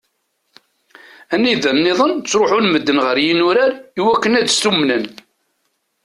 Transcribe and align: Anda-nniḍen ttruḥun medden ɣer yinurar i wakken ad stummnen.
Anda-nniḍen 1.33 2.11
ttruḥun 2.17 2.65
medden 2.69 2.99
ɣer 3.05 3.17
yinurar 3.25 3.71
i 3.99 4.01
wakken 4.05 4.37
ad 4.39 4.47
stummnen. 4.49 5.05